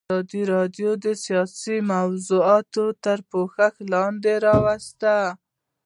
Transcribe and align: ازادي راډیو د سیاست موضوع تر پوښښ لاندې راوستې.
ازادي 0.09 0.41
راډیو 0.53 0.89
د 1.05 1.05
سیاست 1.25 1.65
موضوع 1.91 2.49
تر 3.03 3.19
پوښښ 3.31 3.73
لاندې 3.93 4.33
راوستې. 4.47 5.15